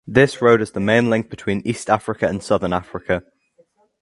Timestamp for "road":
0.41-0.61